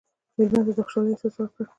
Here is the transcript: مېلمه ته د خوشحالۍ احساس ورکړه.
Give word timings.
مېلمه 0.37 0.61
ته 0.67 0.71
د 0.77 0.79
خوشحالۍ 0.85 1.11
احساس 1.13 1.35
ورکړه. 1.37 1.65